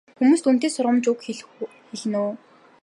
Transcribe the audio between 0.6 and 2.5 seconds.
сургамжтай үг хэлнэ үү?